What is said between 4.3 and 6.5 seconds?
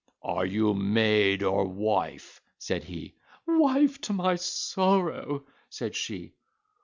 sorrow," said she.